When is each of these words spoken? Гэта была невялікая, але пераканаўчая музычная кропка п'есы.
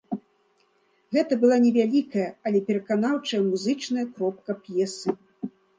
Гэта 1.17 1.33
была 1.43 1.57
невялікая, 1.67 2.27
але 2.49 2.59
пераканаўчая 2.71 3.41
музычная 3.53 4.05
кропка 4.19 4.51
п'есы. 4.65 5.09